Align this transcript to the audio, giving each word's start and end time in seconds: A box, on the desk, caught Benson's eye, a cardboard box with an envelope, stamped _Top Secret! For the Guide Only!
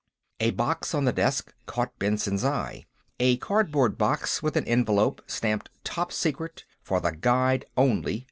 A 0.39 0.49
box, 0.49 0.95
on 0.95 1.05
the 1.05 1.13
desk, 1.13 1.53
caught 1.67 1.99
Benson's 1.99 2.43
eye, 2.43 2.87
a 3.19 3.37
cardboard 3.37 3.99
box 3.99 4.41
with 4.41 4.57
an 4.57 4.65
envelope, 4.65 5.21
stamped 5.27 5.69
_Top 5.85 6.11
Secret! 6.11 6.65
For 6.81 6.99
the 6.99 7.11
Guide 7.11 7.65
Only! 7.77 8.19